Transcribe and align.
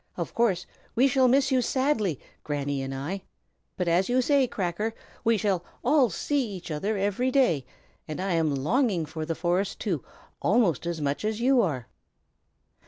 Of 0.17 0.33
course 0.33 0.65
we 0.95 1.07
shall 1.07 1.27
miss 1.27 1.51
you 1.51 1.61
sadly, 1.61 2.19
Granny 2.43 2.81
and 2.81 2.91
I; 2.91 3.21
but 3.77 3.87
as 3.87 4.09
you 4.09 4.19
say, 4.19 4.47
Cracker, 4.47 4.95
we 5.23 5.37
shall 5.37 5.63
all 5.83 6.09
see 6.09 6.43
each 6.43 6.71
other 6.71 6.97
every 6.97 7.29
day; 7.29 7.67
and 8.07 8.19
I 8.19 8.31
am 8.31 8.55
longing 8.55 9.05
for 9.05 9.27
the 9.27 9.35
forest, 9.35 9.79
too, 9.79 10.03
almost 10.41 10.87
as 10.87 10.99
much 11.01 11.23
as 11.23 11.39
you 11.39 11.61
are." 11.61 11.87